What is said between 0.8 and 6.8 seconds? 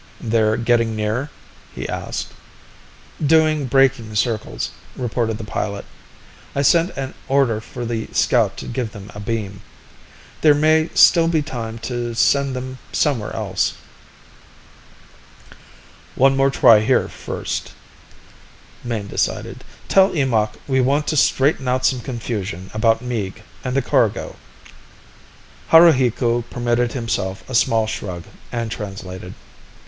near?" he asked. "Doing braking circles," reported the pilot. "I